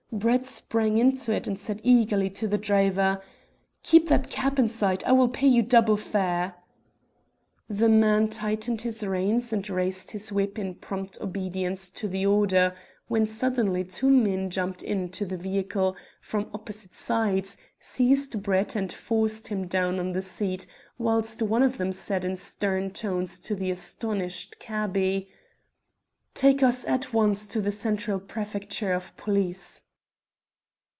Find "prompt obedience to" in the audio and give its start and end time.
10.75-12.09